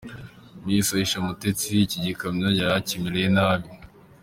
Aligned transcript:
Miss 0.63 0.87
Aisha 0.99 1.19
Mutesi 1.25 1.69
iki 1.85 1.97
gikamyo 2.05 2.49
yari 2.59 2.73
akimereye 2.79 3.27
nabi. 3.35 3.67